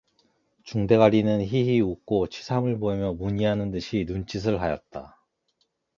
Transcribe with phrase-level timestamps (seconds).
[0.63, 5.19] 중대가리는 희희 웃고 치삼을 보며 문의하는 듯이 눈짓을 하였다.